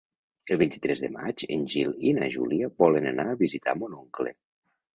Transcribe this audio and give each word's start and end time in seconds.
El 0.53 0.59
vint-i-tres 0.61 1.03
de 1.05 1.09
maig 1.17 1.43
en 1.57 1.67
Gil 1.75 1.93
i 2.11 2.15
na 2.21 2.31
Júlia 2.37 2.73
volen 2.85 3.13
anar 3.13 3.29
a 3.35 3.39
visitar 3.45 3.79
mon 3.85 3.97
oncle. 4.03 4.37